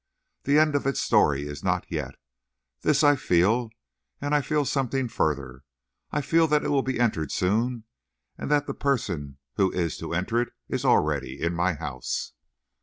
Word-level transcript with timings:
The 0.45 0.57
end 0.57 0.73
of 0.73 0.87
its 0.87 0.99
story 0.99 1.45
is 1.47 1.63
not 1.63 1.85
yet. 1.87 2.15
This 2.81 3.03
I 3.03 3.15
feel; 3.15 3.69
and 4.19 4.33
I 4.33 4.41
feel 4.41 4.65
something 4.65 5.07
further; 5.07 5.61
I 6.11 6.21
feel 6.21 6.47
that 6.47 6.63
it 6.63 6.69
will 6.69 6.81
be 6.81 6.99
entered 6.99 7.31
soon, 7.31 7.83
and 8.35 8.49
that 8.49 8.65
the 8.65 8.73
person 8.73 9.37
who 9.57 9.69
is 9.69 9.99
to 9.99 10.15
enter 10.15 10.41
it 10.41 10.49
is 10.67 10.85
already 10.85 11.39
in 11.39 11.53
my 11.53 11.73
house. 11.73 12.33